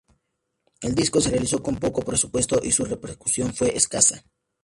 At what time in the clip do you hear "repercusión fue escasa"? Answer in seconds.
2.85-4.25